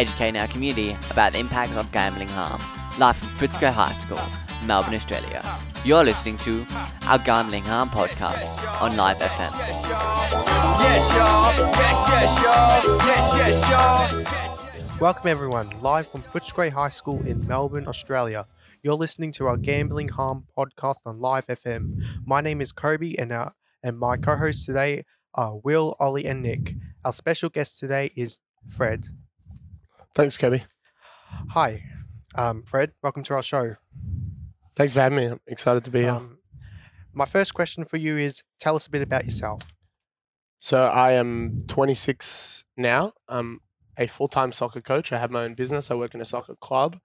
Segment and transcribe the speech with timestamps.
[0.00, 2.58] educating our community about the impacts of gambling harm.
[2.98, 4.18] Live from Footscray High School,
[4.64, 5.42] Melbourne, Australia.
[5.84, 6.66] You're listening to
[7.06, 9.52] our Gambling Harm podcast on Live FM.
[14.98, 18.46] Welcome everyone, live from Footscray High School in Melbourne, Australia.
[18.82, 22.02] You're listening to our Gambling Harm podcast on Live FM.
[22.24, 25.04] My name is Kobe, and our, and my co-hosts today
[25.34, 26.76] are Will, Ollie, and Nick.
[27.04, 29.08] Our special guest today is Fred.
[30.14, 30.62] Thanks, Kobe.
[31.50, 31.84] Hi,
[32.34, 32.92] um, Fred.
[33.00, 33.76] Welcome to our show.
[34.74, 35.24] Thanks for having me.
[35.26, 36.10] I'm excited to be here.
[36.10, 36.38] Um,
[37.12, 39.62] my first question for you is: Tell us a bit about yourself.
[40.58, 43.12] So I am 26 now.
[43.28, 43.60] I'm
[43.96, 45.12] a full-time soccer coach.
[45.12, 45.90] I have my own business.
[45.92, 46.98] I work in a soccer club.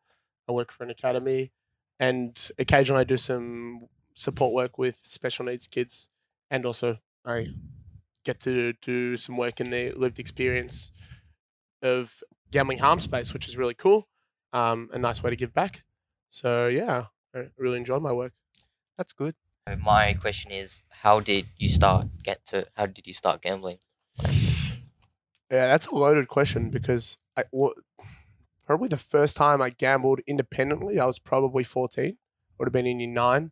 [0.50, 1.52] I work for an academy,
[2.00, 6.10] and occasionally I do some support work with special needs kids,
[6.50, 7.50] and also I
[8.24, 10.92] get to do some work in the lived experience
[11.84, 14.08] of gambling harm space, which is really cool.
[14.54, 15.84] Um, a nice way to give back.
[16.30, 18.34] So yeah, I really enjoyed my work.
[18.98, 19.36] That's good.
[19.80, 22.68] My question is, how did you start get to?
[22.76, 23.78] How did you start gambling?
[25.52, 27.74] Yeah, that's a loaded question because I wa-
[28.66, 32.18] probably the first time I gambled independently, I was probably 14.
[32.58, 33.52] Would have been in year nine.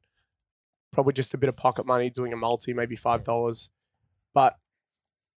[0.92, 3.70] Probably just a bit of pocket money, doing a multi, maybe five dollars.
[4.34, 4.58] But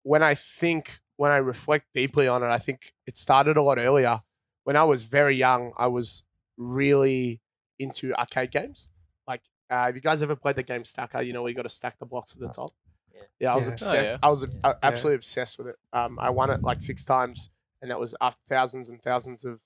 [0.03, 3.77] when I think, when I reflect deeply on it, I think it started a lot
[3.77, 4.21] earlier.
[4.63, 6.23] When I was very young, I was
[6.58, 7.41] really
[7.80, 8.89] into arcade games.
[9.27, 11.21] Like, uh, have you guys ever played the game Stacker?
[11.21, 12.69] You know, where you got to stack the blocks at the top.
[13.13, 13.21] Yeah.
[13.39, 13.69] Yeah, I was Yeah.
[13.69, 13.93] Oh, obsessed.
[13.95, 14.17] yeah.
[14.23, 15.75] I was uh, absolutely obsessed with it.
[15.93, 17.49] Um, I won it like six times,
[17.81, 19.59] and that was after thousands and thousands of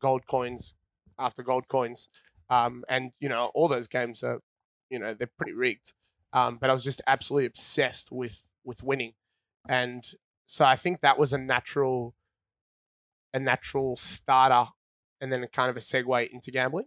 [0.00, 0.74] gold coins
[1.18, 2.08] after gold coins.
[2.50, 4.40] Um, and you know, all those games are,
[4.90, 5.92] you know, they're pretty rigged.
[6.32, 9.12] Um, but I was just absolutely obsessed with with winning,
[9.68, 10.04] and
[10.48, 12.14] so I think that was a natural,
[13.34, 14.70] a natural starter,
[15.20, 16.86] and then a kind of a segue into gambling.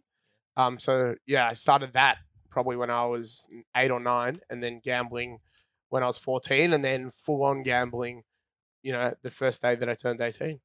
[0.57, 2.17] Um, so yeah, I started that
[2.49, 5.41] probably when I was eight or nine, and then gambling
[5.89, 8.23] when I was 14 and then full on gambling,
[8.81, 10.59] you know, the first day that I turned 18.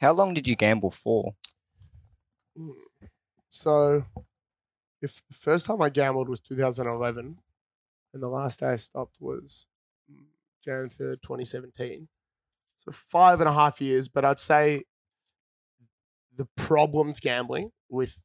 [0.00, 1.36] How long did you gamble for?
[2.58, 2.72] Mm.
[3.50, 4.04] So
[5.00, 7.38] if the first time I gambled was 2011
[8.12, 9.68] and the last day I stopped was
[10.64, 12.08] January 3rd, 2017.
[12.90, 14.84] Five and a half years, but I'd say
[16.36, 18.18] the problems gambling with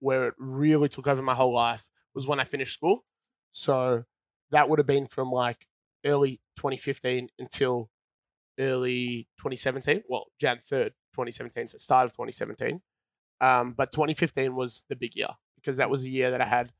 [0.00, 3.04] where it really took over my whole life was when I finished school.
[3.52, 4.04] So
[4.50, 5.66] that would have been from like
[6.06, 7.90] early 2015 until
[8.58, 10.02] early 2017.
[10.08, 12.80] Well, Jan 3rd, 2017, so start of 2017.
[13.40, 16.72] Um, but 2015 was the big year because that was the year that I had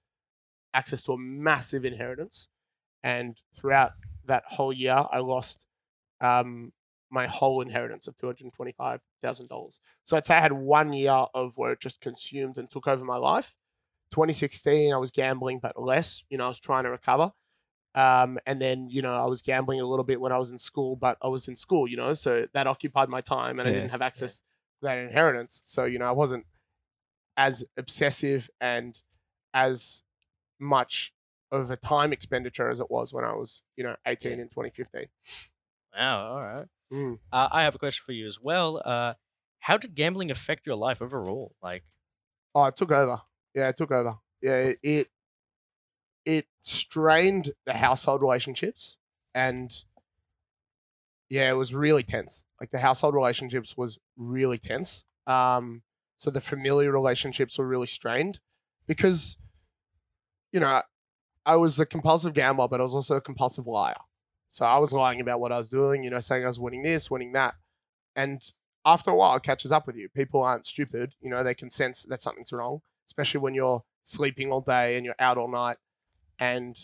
[0.75, 2.49] access to a massive inheritance.
[3.03, 3.93] And throughout
[4.27, 5.65] that whole year, I lost
[6.21, 6.73] um,
[7.11, 9.81] my whole inheritance of $225,000.
[10.05, 13.05] So I'd say I had one year of where it just consumed and took over
[13.05, 13.55] my life.
[14.13, 16.25] 2016, I was gambling, but less.
[16.31, 17.33] You know, I was trying to recover.
[17.95, 20.59] Um, and then, you know, I was gambling a little bit when I was in
[20.59, 23.73] school, but I was in school, you know, so that occupied my time and I
[23.73, 24.45] didn't have access to
[24.83, 25.61] that inheritance.
[25.65, 26.47] So, you know, I wasn't
[27.37, 29.01] as obsessive and
[29.55, 30.05] as
[30.61, 31.13] much
[31.51, 35.07] of a time expenditure as it was when I was, you know, 18 in 2015.
[35.97, 36.67] Wow, all right.
[36.93, 37.19] Mm.
[37.33, 38.81] Uh, I have a question for you as well.
[38.85, 39.15] Uh,
[39.61, 41.55] how did gambling affect your life overall?
[41.63, 41.85] Like,
[42.55, 43.21] Oh, it took over.
[43.55, 44.17] Yeah, it took over.
[44.43, 45.09] Yeah, it
[46.25, 48.99] it, strained the household relationships
[49.35, 49.73] and
[51.31, 52.45] yeah, it was really tense.
[52.61, 55.05] Like the household relationships was really tense.
[55.27, 55.83] Um,
[56.17, 58.41] so the familiar relationships were really strained
[58.87, 59.39] because,
[60.53, 60.83] you know,
[61.47, 63.97] I was a compulsive gambler, but I was also a compulsive liar.
[64.51, 66.83] So I was lying about what I was doing, you know, saying I was winning
[66.83, 67.55] this, winning that.
[68.17, 68.43] And
[68.85, 70.09] after a while, it catches up with you.
[70.09, 71.15] People aren't stupid.
[71.21, 75.05] You know, they can sense that something's wrong, especially when you're sleeping all day and
[75.05, 75.77] you're out all night.
[76.39, 76.79] And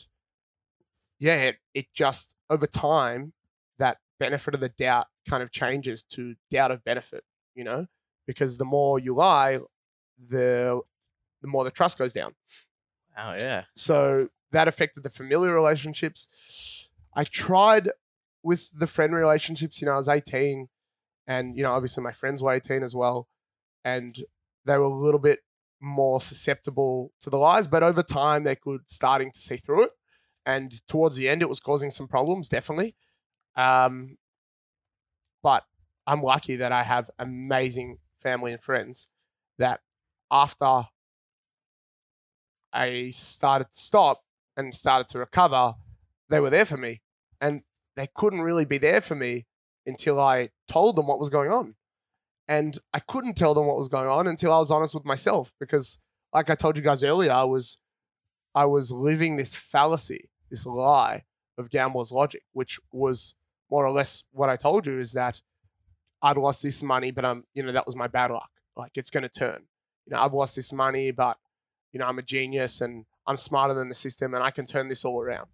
[1.19, 3.33] yeah, it, it just, over time,
[3.79, 7.25] that benefit of the doubt kind of changes to doubt of benefit,
[7.55, 7.87] you know,
[8.27, 9.59] because the more you lie,
[10.29, 10.81] the,
[11.41, 12.35] the more the trust goes down.
[13.17, 13.65] Oh, yeah.
[13.75, 16.84] So that affected the familiar relationships.
[17.15, 17.91] I tried
[18.43, 20.69] with the friend relationships, you know, I was 18
[21.27, 23.29] and, you know, obviously my friends were 18 as well.
[23.85, 24.17] And
[24.65, 25.41] they were a little bit
[25.81, 29.91] more susceptible to the lies, but over time they could starting to see through it.
[30.47, 32.97] And towards the end, it was causing some problems, definitely.
[33.57, 34.19] Um,
[35.43, 35.65] but
[36.07, 39.09] I'm lucky that I have amazing family and friends
[39.59, 39.81] that
[40.31, 40.89] after
[42.73, 44.23] I started to stop
[44.57, 45.75] and started to recover,
[46.29, 47.01] they were there for me.
[47.45, 47.61] And
[47.95, 49.45] they couldn't really be there for me
[49.85, 51.75] until I told them what was going on.
[52.49, 55.53] And I couldn't tell them what was going on until I was honest with myself
[55.61, 55.99] because
[56.33, 57.83] like I told you guys earlier, I was
[58.55, 61.25] I was living this fallacy, this lie
[61.59, 63.35] of gambler's logic, which was
[63.71, 65.43] more or less what I told you is that
[66.23, 68.51] I'd lost this money, but I'm, you know, that was my bad luck.
[68.75, 69.65] Like it's going to turn.
[70.07, 71.37] You know, I've lost this money, but,
[71.93, 74.89] you know, I'm a genius and I'm smarter than the system and I can turn
[74.89, 75.49] this all around.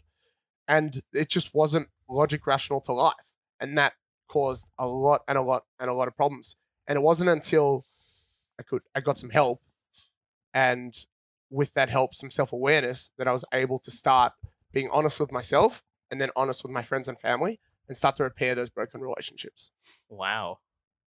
[0.71, 3.33] And it just wasn't logic rational to life.
[3.61, 3.95] And that
[4.29, 6.55] caused a lot and a lot and a lot of problems.
[6.87, 7.85] And it wasn't until
[8.59, 9.61] I could, I got some help
[10.55, 10.95] and
[11.51, 14.33] with that help, some self awareness that I was able to start
[14.73, 17.59] being honest with myself and then honest with my friends and family
[17.89, 19.73] and start to repair those broken relationships.
[20.09, 20.59] Wow.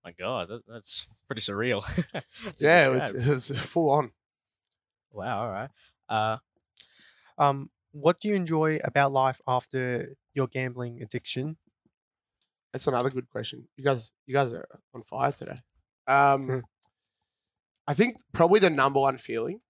[0.04, 1.82] My God, that, that's pretty surreal.
[2.12, 2.24] to
[2.58, 4.12] Yeah, it was, it was full on.
[5.14, 5.46] Wow.
[5.46, 5.70] All right.
[6.10, 6.38] Uh,
[7.38, 11.58] Um, what do you enjoy about life after your gambling addiction?
[12.74, 13.68] That's another good question.
[13.78, 15.56] You guys, you guys are on fire today.
[16.08, 16.64] Um,
[17.88, 19.62] I think probably the number one feeling,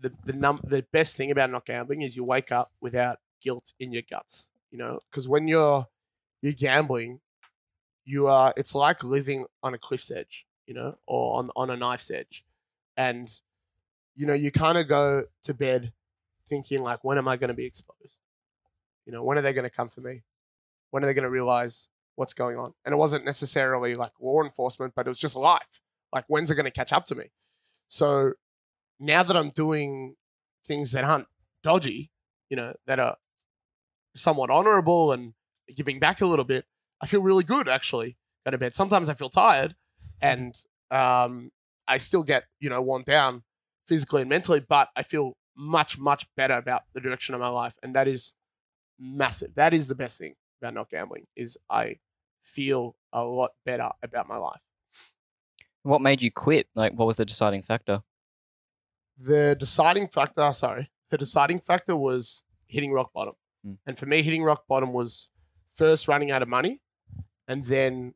[0.00, 3.72] the the num the best thing about not gambling is you wake up without guilt
[3.78, 4.50] in your guts.
[4.70, 5.86] You know, because when you're
[6.42, 7.20] you're gambling,
[8.04, 8.52] you are.
[8.56, 10.46] It's like living on a cliff's edge.
[10.66, 12.44] You know, or on on a knife's edge,
[12.96, 13.30] and
[14.16, 15.92] you know you kind of go to bed
[16.48, 18.20] thinking like, when am I going to be exposed?
[19.06, 20.22] You know, when are they going to come for me?
[20.90, 22.74] When are they going to realize what's going on?
[22.84, 25.80] And it wasn't necessarily like law enforcement, but it was just life.
[26.12, 27.30] Like, when's it going to catch up to me?
[27.88, 28.32] So
[29.00, 30.16] now that I'm doing
[30.66, 31.28] things that aren't
[31.62, 32.10] dodgy,
[32.50, 33.16] you know, that are
[34.14, 35.34] somewhat honorable and
[35.74, 36.66] giving back a little bit,
[37.00, 38.16] I feel really good actually.
[38.44, 38.74] Go to bed.
[38.74, 39.74] Sometimes I feel tired
[40.20, 40.54] and
[40.90, 41.50] um,
[41.86, 43.42] I still get, you know, worn down
[43.86, 47.76] physically and mentally, but I feel much, much better about the direction of my life.
[47.82, 48.34] And that is
[48.98, 49.54] massive.
[49.56, 51.96] That is the best thing about not gambling is I
[52.42, 54.60] feel a lot better about my life.
[55.82, 56.68] What made you quit?
[56.74, 58.02] Like, what was the deciding factor?
[59.18, 63.34] the deciding factor, sorry, the deciding factor was hitting rock bottom.
[63.64, 63.74] Hmm.
[63.86, 65.30] And for me, hitting rock bottom was
[65.72, 66.80] first running out of money.
[67.46, 68.14] And then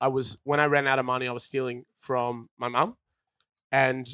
[0.00, 2.96] I was, when I ran out of money, I was stealing from my mum.
[3.72, 4.08] And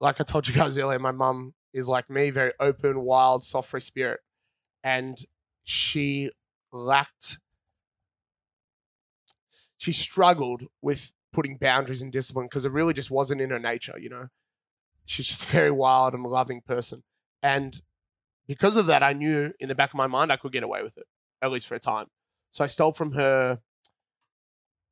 [0.00, 3.70] like I told you guys earlier, my mum is like me, very open, wild, soft,
[3.70, 4.20] free spirit.
[4.82, 5.18] And
[5.64, 6.30] she
[6.72, 7.38] lacked,
[9.76, 13.98] she struggled with putting boundaries and discipline because it really just wasn't in her nature,
[13.98, 14.28] you know?
[15.06, 17.02] she's just a very wild and loving person.
[17.42, 17.80] And
[18.46, 20.82] because of that, I knew in the back of my mind I could get away
[20.82, 21.06] with it,
[21.40, 22.06] at least for a time.
[22.50, 23.60] So I stole from her.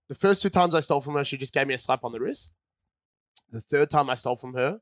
[0.08, 2.12] The first two times I stole from her, she just gave me a slap on
[2.12, 2.54] the wrist.
[3.50, 4.80] The third time I stole from her,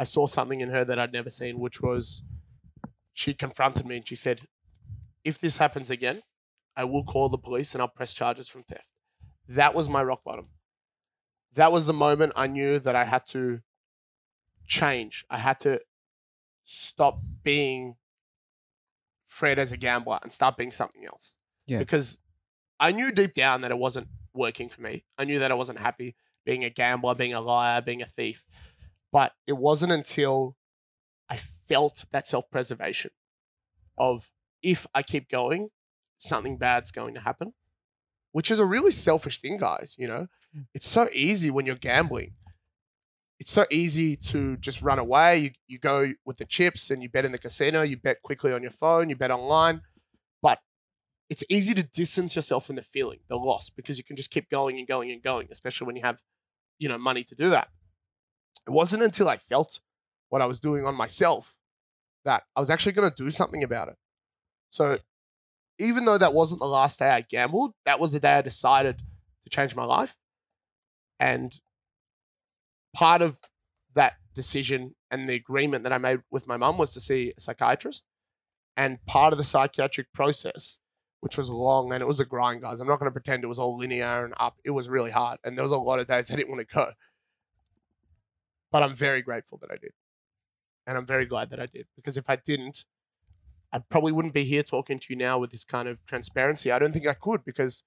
[0.00, 2.22] I saw something in her that I'd never seen, which was
[3.12, 4.40] she confronted me and she said,
[5.24, 6.22] If this happens again,
[6.74, 8.88] I will call the police and I'll press charges from theft.
[9.46, 10.48] That was my rock bottom.
[11.52, 13.60] That was the moment I knew that I had to
[14.66, 15.26] change.
[15.28, 15.82] I had to
[16.64, 17.96] stop being
[19.26, 21.36] Fred as a gambler and start being something else.
[21.66, 21.78] Yeah.
[21.78, 22.20] Because
[22.78, 25.04] I knew deep down that it wasn't working for me.
[25.18, 28.46] I knew that I wasn't happy being a gambler, being a liar, being a thief.
[29.12, 30.56] But it wasn't until
[31.28, 33.10] I felt that self preservation
[33.98, 34.30] of
[34.62, 35.70] if I keep going,
[36.16, 37.54] something bad's going to happen,
[38.32, 39.96] which is a really selfish thing, guys.
[39.98, 40.26] You know,
[40.56, 40.66] mm.
[40.74, 42.34] it's so easy when you're gambling
[43.40, 45.38] it's so easy to just run away.
[45.38, 48.52] You, you go with the chips and you bet in the casino, you bet quickly
[48.52, 49.80] on your phone, you bet online.
[50.42, 50.60] But
[51.30, 54.50] it's easy to distance yourself from the feeling, the loss, because you can just keep
[54.50, 56.20] going and going and going, especially when you have,
[56.78, 57.68] you know, money to do that.
[58.66, 59.80] It wasn't until I felt
[60.28, 61.56] what I was doing on myself
[62.24, 63.96] that I was actually going to do something about it.
[64.68, 64.98] So
[65.78, 68.98] even though that wasn't the last day I gambled, that was the day I decided
[69.44, 70.16] to change my life.
[71.18, 71.52] And
[72.94, 73.40] part of
[73.94, 77.40] that decision and the agreement that I made with my mum was to see a
[77.40, 78.04] psychiatrist.
[78.76, 80.78] And part of the psychiatric process,
[81.20, 82.80] which was long and it was a grind, guys.
[82.80, 84.58] I'm not going to pretend it was all linear and up.
[84.64, 85.38] It was really hard.
[85.44, 86.92] And there was a lot of days I didn't want to go.
[88.70, 89.92] But I'm very grateful that I did.
[90.86, 91.86] And I'm very glad that I did.
[91.96, 92.84] Because if I didn't,
[93.72, 96.72] I probably wouldn't be here talking to you now with this kind of transparency.
[96.72, 97.84] I don't think I could because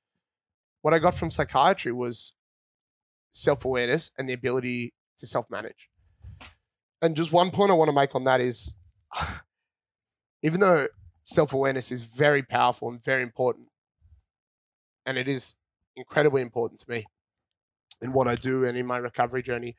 [0.81, 2.33] what I got from psychiatry was
[3.31, 5.89] self awareness and the ability to self manage.
[7.01, 8.75] And just one point I want to make on that is
[10.41, 10.87] even though
[11.25, 13.67] self awareness is very powerful and very important,
[15.05, 15.55] and it is
[15.95, 17.05] incredibly important to me
[18.01, 19.75] in what I do and in my recovery journey,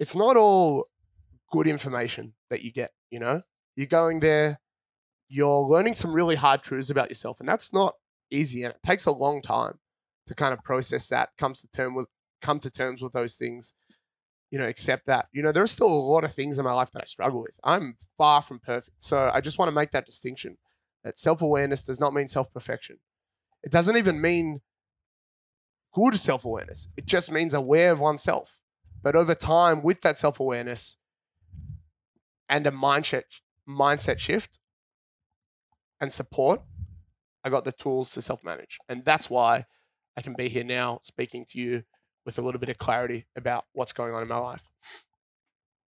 [0.00, 0.86] it's not all
[1.52, 3.42] good information that you get, you know?
[3.76, 4.58] You're going there,
[5.28, 7.94] you're learning some really hard truths about yourself, and that's not
[8.30, 9.78] easy and it takes a long time
[10.26, 12.06] to kind of process that, comes to term with
[12.40, 13.74] come to terms with those things,
[14.50, 15.26] you know, accept that.
[15.32, 17.42] You know, there are still a lot of things in my life that I struggle
[17.42, 17.58] with.
[17.62, 19.02] I'm far from perfect.
[19.02, 20.56] So I just want to make that distinction
[21.04, 22.98] that self awareness does not mean self perfection.
[23.62, 24.60] It doesn't even mean
[25.92, 28.59] good self awareness, it just means aware of oneself.
[29.02, 30.96] But over time, with that self awareness
[32.48, 33.22] and a mindset,
[33.68, 34.58] mindset shift
[36.00, 36.62] and support,
[37.44, 38.78] I got the tools to self manage.
[38.88, 39.66] And that's why
[40.16, 41.84] I can be here now speaking to you
[42.26, 44.66] with a little bit of clarity about what's going on in my life.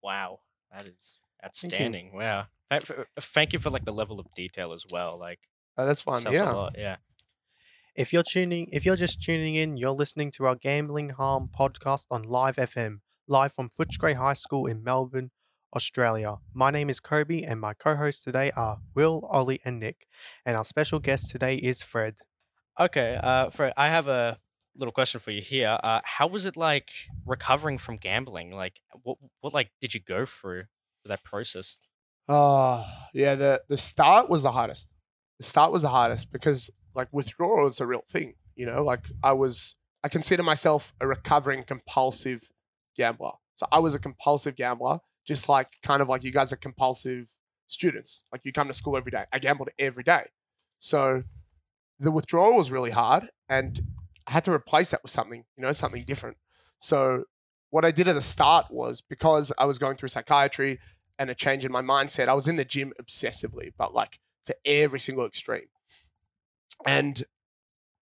[0.03, 0.39] Wow,
[0.71, 1.13] that is
[1.45, 2.11] outstanding.
[2.13, 2.47] Wow.
[2.69, 5.17] Thank, for, thank you for like the level of detail as well.
[5.19, 5.39] Like,
[5.77, 6.21] Oh, that's fun.
[6.21, 6.69] self Yeah.
[6.77, 6.95] yeah.
[7.95, 12.05] If you're tuning, if you're just tuning in, you're listening to our Gambling Harm podcast
[12.09, 15.29] on Live FM, live from Footscray High School in Melbourne,
[15.75, 16.37] Australia.
[16.55, 20.07] My name is Kobe, and my co-hosts today are Will, Ollie, and Nick.
[20.43, 22.15] And our special guest today is Fred.
[22.79, 24.39] Okay, uh, Fred, I have a
[24.75, 25.77] little question for you here.
[25.83, 26.89] Uh, how was it like
[27.27, 28.55] recovering from gambling?
[28.55, 30.63] Like, what, what, like, did you go through
[31.03, 31.77] for that process?
[32.27, 33.35] Oh, yeah.
[33.35, 34.89] The the start was the hardest.
[35.39, 38.35] The start was the hardest because like withdrawal is a real thing.
[38.55, 42.51] You know, like I was, I consider myself a recovering compulsive
[42.95, 43.31] gambler.
[43.55, 47.33] So I was a compulsive gambler, just like kind of like you guys are compulsive
[47.67, 48.23] students.
[48.31, 49.25] Like you come to school every day.
[49.31, 50.27] I gambled every day.
[50.79, 51.23] So
[51.99, 53.81] the withdrawal was really hard, and
[54.27, 56.37] I had to replace that with something, you know, something different.
[56.79, 57.25] So
[57.69, 60.79] what I did at the start was because I was going through psychiatry
[61.17, 62.27] and a change in my mindset.
[62.27, 65.67] I was in the gym obsessively, but like to every single extreme.
[66.85, 67.23] And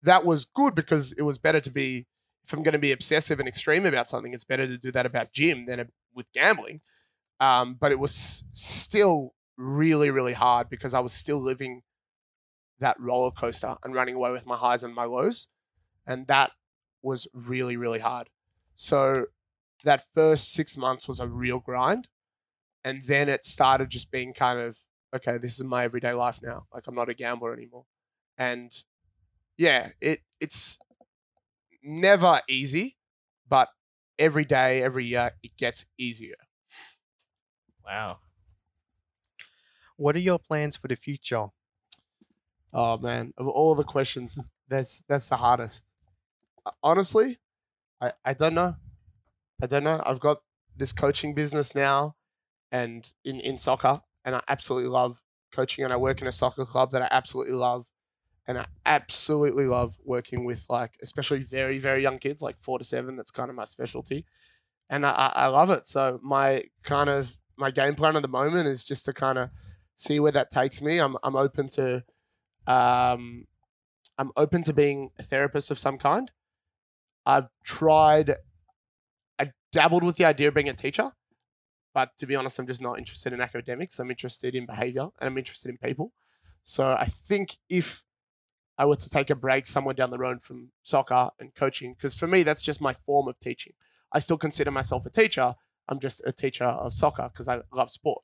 [0.02, 2.06] that was good because it was better to be,
[2.44, 5.06] if I'm going to be obsessive and extreme about something, it's better to do that
[5.06, 6.80] about gym than with gambling.
[7.38, 11.82] Um, but it was still really, really hard because I was still living
[12.78, 15.48] that roller coaster and running away with my highs and my lows.
[16.06, 16.52] And that
[17.02, 18.28] was really, really hard.
[18.74, 19.26] So
[19.84, 22.08] that first six months was a real grind
[22.84, 24.78] and then it started just being kind of
[25.14, 27.84] okay this is my everyday life now like i'm not a gambler anymore
[28.40, 28.84] and
[29.58, 30.78] yeah it it's
[31.82, 32.96] never easy
[33.48, 33.68] but
[34.18, 36.34] every day every year it gets easier.
[37.84, 38.20] Wow.
[39.96, 41.50] What are your plans for the future?
[42.72, 45.84] oh man of all the questions that's that's the hardest.
[46.82, 47.38] Honestly
[48.00, 48.76] i i don't know.
[49.62, 50.02] I don't know.
[50.06, 50.42] I've got
[50.76, 52.16] this coaching business now
[52.72, 56.66] and in in soccer and i absolutely love coaching and i work in a soccer
[56.66, 57.86] club that i absolutely love
[58.50, 62.84] and i absolutely love working with like especially very very young kids like four to
[62.84, 64.26] seven that's kind of my specialty
[64.88, 68.66] and i i love it so my kind of my game plan at the moment
[68.66, 69.50] is just to kind of
[69.94, 72.02] see where that takes me i'm i'm open to
[72.66, 73.46] um
[74.18, 76.32] i'm open to being a therapist of some kind
[77.24, 78.34] i've tried
[79.38, 81.12] i dabbled with the idea of being a teacher
[81.92, 83.98] but to be honest, I'm just not interested in academics.
[83.98, 86.12] I'm interested in behavior and I'm interested in people.
[86.62, 88.04] So I think if
[88.80, 92.16] I were to take a break somewhere down the road from soccer and coaching, because
[92.16, 93.74] for me, that's just my form of teaching.
[94.10, 95.54] I still consider myself a teacher.
[95.86, 98.22] I'm just a teacher of soccer because I love sport.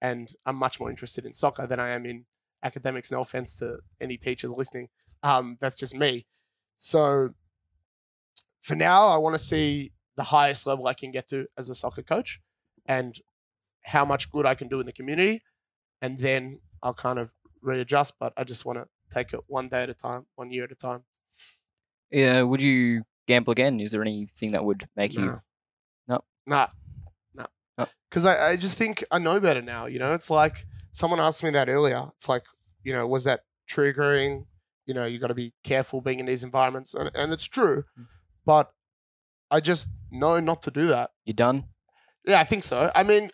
[0.00, 2.26] And I'm much more interested in soccer than I am in
[2.62, 3.10] academics.
[3.10, 4.90] No offense to any teachers listening.
[5.24, 6.26] Um, that's just me.
[6.78, 7.30] So
[8.62, 11.74] for now, I want to see the highest level I can get to as a
[11.74, 12.40] soccer coach
[12.86, 13.16] and
[13.82, 15.42] how much good I can do in the community.
[16.00, 19.82] And then I'll kind of readjust, but I just want to take it one day
[19.82, 21.04] at a time, one year at a time.
[22.10, 23.80] Yeah, would you gamble again?
[23.80, 25.26] Is there anything that would make you?
[25.26, 25.38] Nah.
[26.08, 26.20] No.
[26.46, 26.66] Nah.
[27.34, 27.46] Nah.
[27.78, 27.86] No.
[28.08, 29.86] Because I, I just think I know better now.
[29.86, 32.10] You know, it's like someone asked me that earlier.
[32.16, 32.44] It's like,
[32.84, 34.46] you know, was that triggering?
[34.86, 36.94] You know, you got to be careful being in these environments.
[36.94, 37.84] And, and it's true.
[37.98, 38.06] Mm.
[38.44, 38.70] But
[39.50, 41.10] I just know not to do that.
[41.24, 41.64] You done?
[42.24, 42.92] Yeah, I think so.
[42.94, 43.30] I mean,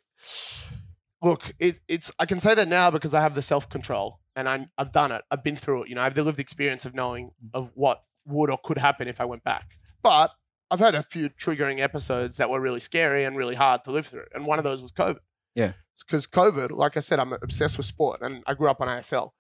[1.23, 4.49] look, it, it's I can say that now because I have the self control and
[4.49, 5.23] I, I've done it.
[5.31, 5.89] I've been through it.
[5.89, 7.49] You know, I have the lived experience of knowing mm-hmm.
[7.55, 9.79] of what would or could happen if I went back.
[10.03, 10.33] But
[10.71, 14.07] I've had a few triggering episodes that were really scary and really hard to live
[14.07, 15.19] through, and one of those was COVID.
[15.55, 15.73] Yeah.
[16.07, 19.31] because COVID, like I said, I'm obsessed with sport, and I grew up on AFL,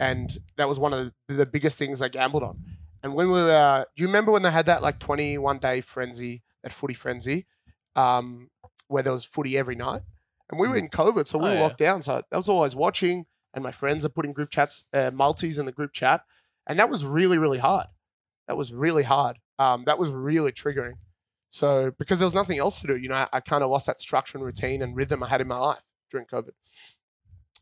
[0.00, 2.58] and that was one of the, the biggest things I gambled on.
[3.02, 5.80] And when we were, uh, do you remember when they had that like 21 day
[5.80, 7.46] frenzy, that footy frenzy?
[7.96, 8.50] Um,
[8.88, 10.02] where there was footy every night.
[10.50, 10.84] And we were mm-hmm.
[10.86, 11.60] in COVID, so we Oh, were yeah.
[11.60, 12.02] locked down.
[12.02, 13.26] So that was always watching.
[13.52, 16.22] And my friends are putting group chats, uh, multis in the group chat.
[16.66, 17.86] And that was really, really hard.
[18.46, 19.38] That was really hard.
[19.58, 20.94] Um, that was really triggering.
[21.48, 23.86] So because there was nothing else to do, you know, I, I kind of lost
[23.86, 26.50] that structure and routine and rhythm I had in my life during COVID.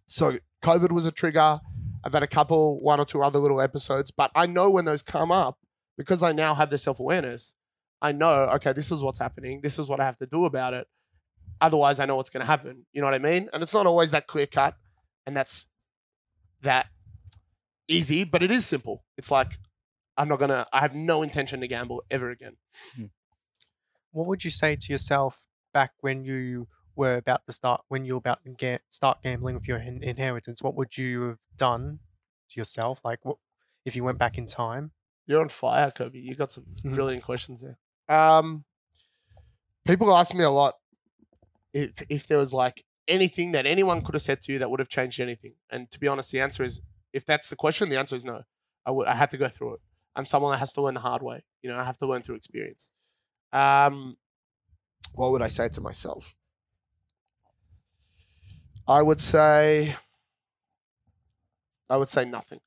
[0.06, 1.60] So COVID was a trigger.
[2.04, 5.02] I've had a couple, one or two other little episodes, but I know when those
[5.02, 5.58] come up
[5.96, 7.54] because I now have the self awareness.
[8.00, 9.60] I know, okay, this is what's happening.
[9.62, 10.86] This is what I have to do about it.
[11.60, 12.86] Otherwise, I know what's going to happen.
[12.92, 13.48] You know what I mean?
[13.52, 14.76] And it's not always that clear cut
[15.26, 15.68] and that's
[16.62, 16.86] that
[17.86, 19.04] easy, but it is simple.
[19.16, 19.52] It's like,
[20.16, 22.56] I'm not going to, I have no intention to gamble ever again.
[24.12, 28.14] What would you say to yourself back when you were about to start, when you
[28.14, 30.62] were about to get, start gambling with your in- inheritance?
[30.62, 32.00] What would you have done
[32.50, 33.00] to yourself?
[33.04, 33.36] Like, what
[33.84, 34.92] if you went back in time?
[35.26, 36.18] You're on fire, Kobe.
[36.18, 36.94] You got some Mhm.
[36.94, 37.78] brilliant questions there.
[38.08, 38.64] Um,
[39.86, 40.74] people ask me a lot
[41.74, 44.80] if if there was like anything that anyone could have said to you that would
[44.80, 45.54] have changed anything.
[45.70, 46.80] And to be honest, the answer is
[47.12, 48.42] if that's the question, the answer is no.
[48.86, 49.80] I would I had to go through it.
[50.14, 51.44] I'm someone that has to learn the hard way.
[51.62, 52.92] You know, I have to learn through experience.
[53.52, 54.16] Um,
[55.14, 56.36] what would I say to myself?
[58.86, 59.96] I would say
[61.90, 62.60] I would say nothing.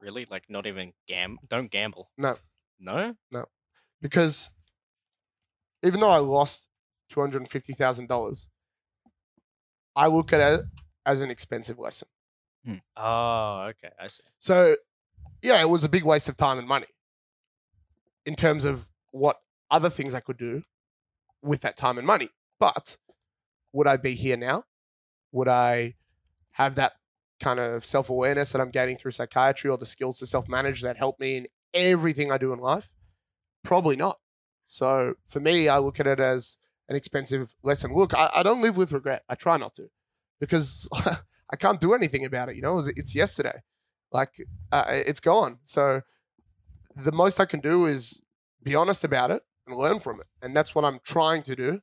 [0.00, 0.26] Really?
[0.30, 1.38] Like not even gam?
[1.46, 2.10] Don't gamble.
[2.16, 2.36] No.
[2.78, 3.14] No.
[3.30, 3.46] No.
[4.00, 4.50] Because
[5.82, 6.69] even though I lost
[7.10, 8.48] two hundred and fifty thousand dollars,
[9.94, 10.60] I look at it
[11.04, 12.08] as an expensive lesson.
[12.64, 12.76] Hmm.
[12.96, 13.92] Oh, okay.
[14.00, 14.22] I see.
[14.38, 14.76] So,
[15.42, 16.86] yeah, it was a big waste of time and money
[18.24, 19.40] in terms of what
[19.70, 20.62] other things I could do
[21.42, 22.28] with that time and money.
[22.58, 22.96] But
[23.72, 24.64] would I be here now?
[25.32, 25.94] Would I
[26.52, 26.92] have that
[27.40, 30.82] kind of self awareness that I'm gaining through psychiatry or the skills to self manage
[30.82, 32.92] that help me in everything I do in life?
[33.64, 34.18] Probably not.
[34.66, 36.58] So for me, I look at it as
[36.90, 37.94] an expensive lesson.
[37.94, 39.22] Look, I, I don't live with regret.
[39.28, 39.88] I try not to
[40.40, 40.88] because
[41.50, 42.56] I can't do anything about it.
[42.56, 43.62] You know, it's, it's yesterday.
[44.12, 44.34] Like
[44.72, 45.58] uh, it's gone.
[45.64, 46.02] So
[46.96, 48.20] the most I can do is
[48.62, 51.80] be honest about it and learn from it, and that's what I'm trying to do.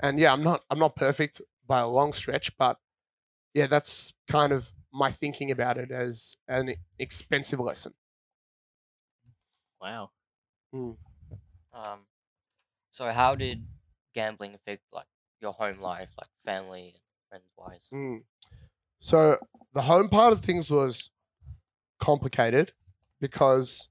[0.00, 2.78] And yeah, I'm not I'm not perfect by a long stretch, but
[3.52, 7.92] yeah, that's kind of my thinking about it as an expensive lesson.
[9.82, 10.10] Wow.
[10.72, 12.06] Um,
[12.90, 13.66] so how did
[14.16, 15.06] gambling affect like
[15.40, 17.88] your home life, like family and friends wise?
[17.92, 18.22] Mm.
[18.98, 19.36] So
[19.74, 21.10] the home part of things was
[22.00, 22.72] complicated
[23.20, 23.88] because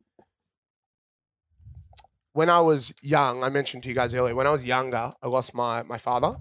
[2.33, 5.27] when I was young, I mentioned to you guys earlier, when I was younger, I
[5.27, 6.35] lost my, my father.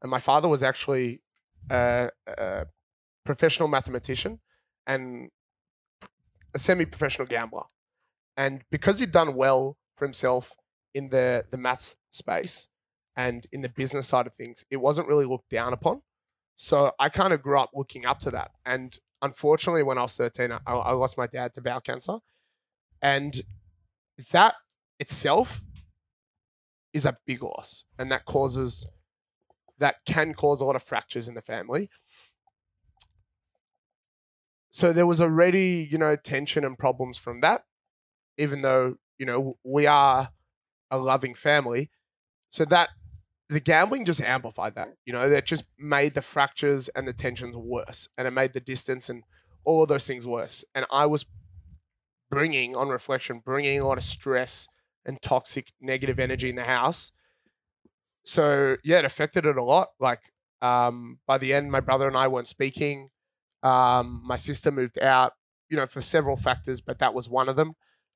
[0.00, 1.22] And my father was actually
[1.70, 2.66] a, a
[3.24, 4.38] professional mathematician
[4.86, 5.28] and
[6.54, 7.64] a semi professional gambler.
[8.36, 10.54] And because he'd done well for himself
[10.94, 12.68] in the, the maths space
[13.16, 16.02] and in the business side of things, it wasn't really looked down upon.
[16.56, 18.50] So I kind of grew up looking up to that.
[18.64, 22.18] And unfortunately, when I was 13, I, I lost my dad to bowel cancer.
[23.02, 23.40] And
[24.32, 24.54] that
[24.98, 25.62] itself
[26.92, 27.86] is a big loss.
[27.98, 28.86] And that causes,
[29.78, 31.88] that can cause a lot of fractures in the family.
[34.70, 37.62] So there was already, you know, tension and problems from that,
[38.38, 40.30] even though, you know, we are
[40.90, 41.90] a loving family.
[42.50, 42.90] So that
[43.50, 44.94] the gambling just amplified that.
[45.04, 48.60] You know, that just made the fractures and the tensions worse, and it made the
[48.60, 49.24] distance and
[49.64, 50.64] all of those things worse.
[50.74, 51.26] And I was
[52.30, 54.68] bringing, on reflection, bringing a lot of stress
[55.04, 57.12] and toxic negative energy in the house.
[58.24, 59.88] So yeah, it affected it a lot.
[59.98, 60.20] Like
[60.62, 63.10] um, by the end, my brother and I weren't speaking.
[63.62, 65.32] Um, my sister moved out.
[65.68, 67.74] You know, for several factors, but that was one of them.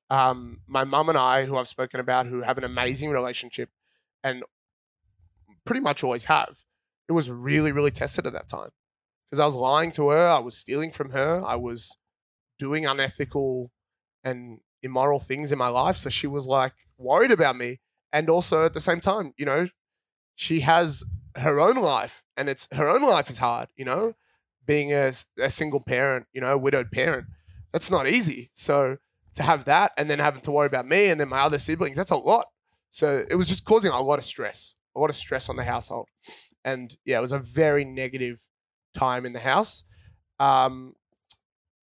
[0.09, 3.69] Um, my mum and I, who I've spoken about, who have an amazing relationship,
[4.25, 4.43] and
[5.65, 6.57] pretty much always have.
[7.07, 8.69] It was really, really tested at that time
[9.29, 10.27] because I was lying to her.
[10.27, 11.43] I was stealing from her.
[11.45, 11.97] I was
[12.57, 13.71] doing unethical
[14.23, 15.97] and immoral things in my life.
[15.97, 17.79] So she was like worried about me.
[18.13, 19.67] And also at the same time, you know,
[20.35, 21.03] she has
[21.35, 24.13] her own life and it's her own life is hard, you know,
[24.65, 27.27] being a, a single parent, you know, widowed parent.
[27.73, 28.51] That's not easy.
[28.53, 28.97] So
[29.35, 31.97] to have that and then having to worry about me and then my other siblings,
[31.97, 32.47] that's a lot.
[32.89, 35.63] So it was just causing a lot of stress a lot of stress on the
[35.63, 36.07] household.
[36.63, 38.47] And yeah, it was a very negative
[38.93, 39.83] time in the house.
[40.39, 40.95] Um,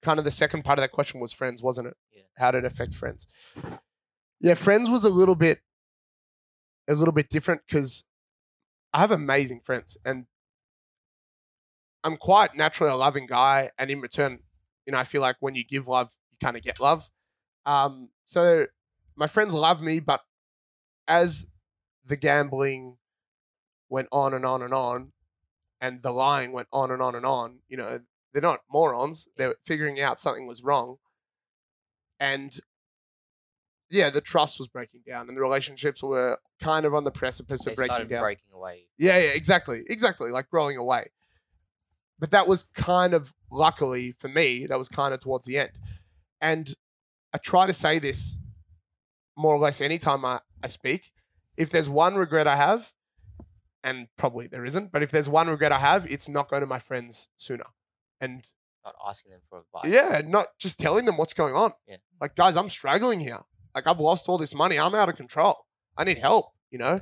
[0.02, 1.96] kind of the second part of that question was friends, wasn't it?
[2.12, 2.22] Yeah.
[2.38, 3.26] How did it affect friends?
[4.40, 5.60] Yeah, friends was a little bit,
[6.88, 8.04] a little bit different because
[8.92, 10.26] I have amazing friends and
[12.04, 13.70] I'm quite naturally a loving guy.
[13.78, 14.40] And in return,
[14.86, 17.08] you know, I feel like when you give love, you kind of get love.
[17.64, 18.66] Um, so
[19.14, 20.22] my friends love me, but
[21.06, 21.46] as
[22.04, 22.96] the gambling
[23.92, 25.12] went on and on and on,
[25.78, 27.58] and the lying went on and on and on.
[27.68, 28.00] You know,
[28.32, 29.28] they're not morons.
[29.36, 30.96] They're figuring out something was wrong.
[32.18, 32.58] And
[33.90, 37.66] yeah, the trust was breaking down and the relationships were kind of on the precipice
[37.66, 38.22] They of breaking down.
[38.22, 38.86] breaking away.
[38.96, 39.82] Yeah, yeah, exactly.
[39.90, 40.30] Exactly.
[40.30, 41.10] Like growing away.
[42.18, 45.72] But that was kind of luckily for me, that was kind of towards the end.
[46.40, 46.72] And
[47.34, 48.38] I try to say this
[49.36, 51.12] more or less anytime I, I speak.
[51.58, 52.92] If there's one regret I have,
[53.82, 56.66] and probably there isn't, but if there's one regret I have, it's not going to
[56.66, 57.64] my friends sooner.
[58.20, 58.44] And
[58.84, 59.92] Not asking them for advice.
[59.92, 61.72] yeah, not just telling them what's going on.
[61.88, 61.96] Yeah.
[62.20, 63.40] Like, guys, I'm struggling here.
[63.74, 64.78] Like, I've lost all this money.
[64.78, 65.66] I'm out of control.
[65.96, 67.00] I need help, you know?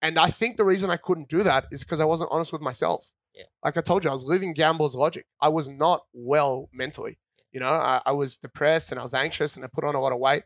[0.00, 2.62] And I think the reason I couldn't do that is because I wasn't honest with
[2.62, 3.12] myself.
[3.34, 3.44] Yeah.
[3.64, 5.26] Like I told you, I was living gambler's logic.
[5.40, 7.18] I was not well mentally.
[7.52, 10.00] You know, I, I was depressed and I was anxious and I put on a
[10.00, 10.42] lot of weight.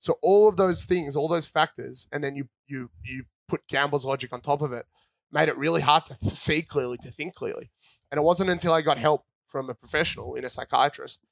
[0.00, 4.04] So all of those things, all those factors, and then you you you put gambler's
[4.04, 4.86] logic on top of it,
[5.32, 7.70] made it really hard to see clearly, to think clearly.
[8.10, 11.24] And it wasn't until I got help from a professional in a psychiatrist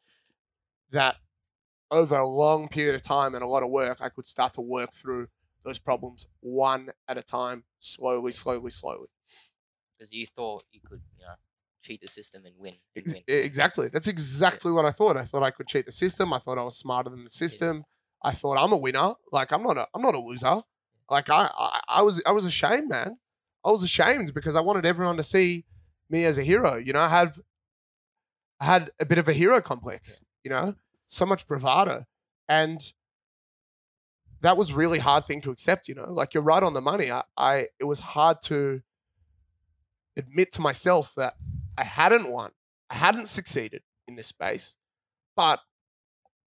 [0.90, 1.16] that
[1.90, 4.60] over a long period of time and a lot of work, I could start to
[4.60, 5.28] work through
[5.64, 9.08] those problems one at a time, slowly, slowly, slowly.
[9.96, 11.34] Because you thought you could, you know,
[11.82, 12.74] cheat the system and win.
[12.96, 13.22] and win.
[13.28, 13.88] Exactly.
[13.88, 15.16] That's exactly what I thought.
[15.16, 16.32] I thought I could cheat the system.
[16.32, 17.84] I thought I was smarter than the system.
[18.22, 19.14] I thought I'm a winner.
[19.30, 20.62] Like I'm not a I'm not a loser.
[21.10, 23.18] Like I, I I was I was ashamed, man.
[23.64, 25.64] I was ashamed because I wanted everyone to see
[26.10, 26.76] me as a hero.
[26.76, 27.34] You know, I had
[28.60, 30.74] I had a bit of a hero complex, you know,
[31.08, 32.06] so much bravado.
[32.48, 32.80] And
[34.42, 36.10] that was really hard thing to accept, you know.
[36.12, 37.10] Like you're right on the money.
[37.10, 38.82] I, I it was hard to
[40.16, 41.34] admit to myself that
[41.76, 42.50] I hadn't won.
[42.90, 44.76] I hadn't succeeded in this space.
[45.36, 45.60] But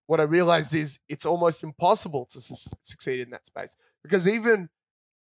[0.06, 4.70] what I realized is it's almost impossible to su- succeed in that space because even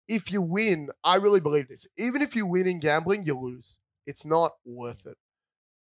[0.08, 1.88] if you win, I really believe this.
[1.98, 3.80] Even if you win in gambling, you lose.
[4.06, 5.18] It's not worth it.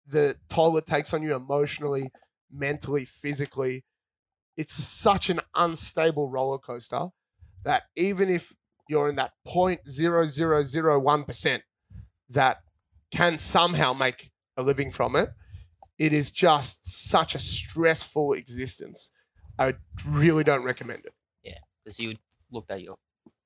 [0.05, 2.11] The toll it takes on you emotionally,
[2.51, 3.85] mentally, physically,
[4.57, 7.07] it's such an unstable roller coaster
[7.63, 8.53] that even if
[8.89, 11.61] you're in that 0.0001%
[12.29, 12.57] that
[13.11, 15.29] can somehow make a living from it,
[15.97, 19.11] it is just such a stressful existence.
[19.57, 21.13] I really don't recommend it.
[21.41, 22.15] Yeah, because you
[22.51, 22.97] looked at your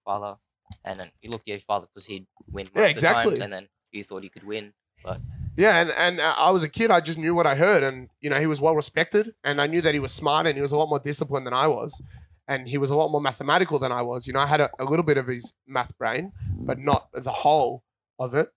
[0.03, 0.37] father,
[0.83, 3.31] and then you looked at your father because he'd win most Yeah, of the exactly.
[3.31, 4.73] times, and then you thought he could win.
[5.03, 5.19] But
[5.57, 6.91] Yeah, and and uh, I was a kid.
[6.91, 9.67] I just knew what I heard, and you know he was well respected, and I
[9.67, 12.01] knew that he was smart, and he was a lot more disciplined than I was,
[12.47, 14.25] and he was a lot more mathematical than I was.
[14.27, 16.31] You know, I had a, a little bit of his math brain,
[16.65, 17.83] but not the whole
[18.19, 18.49] of it.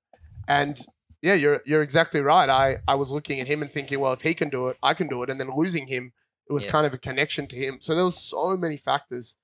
[0.48, 0.78] And
[1.22, 2.48] yeah, you're you're exactly right.
[2.48, 4.94] I I was looking at him and thinking, well, if he can do it, I
[4.94, 5.30] can do it.
[5.30, 6.12] And then losing him,
[6.48, 6.70] it was Yeah.
[6.72, 7.78] kind of a connection to him.
[7.80, 9.36] So there was so many factors,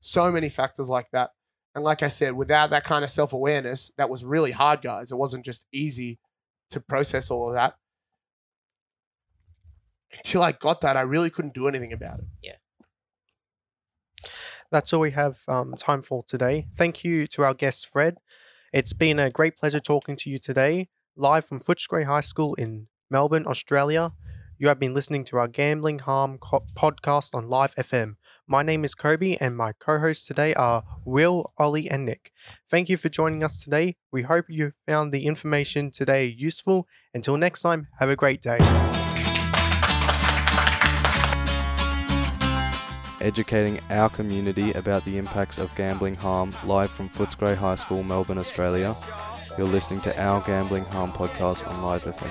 [0.00, 1.30] so many factors like that.
[1.76, 5.12] And like I said, without that kind of self awareness, that was really hard, guys.
[5.12, 6.18] It wasn't just easy
[6.70, 7.74] to process all of that.
[10.16, 12.24] Until I got that, I really couldn't do anything about it.
[12.42, 12.56] Yeah.
[14.72, 16.66] That's all we have um, time for today.
[16.74, 18.16] Thank you to our guest, Fred.
[18.72, 22.86] It's been a great pleasure talking to you today, live from Footscray High School in
[23.10, 24.12] Melbourne, Australia.
[24.58, 28.16] You have been listening to our Gambling Harm co- podcast on Live FM.
[28.48, 32.30] My name is Kobe, and my co hosts today are Will, Ollie, and Nick.
[32.70, 33.96] Thank you for joining us today.
[34.12, 36.86] We hope you found the information today useful.
[37.12, 38.58] Until next time, have a great day.
[43.18, 48.38] educating our community about the impacts of gambling harm live from Footscray High School, Melbourne,
[48.38, 48.94] Australia.
[49.58, 52.30] You're listening to our Gambling Harm podcast on Live FM.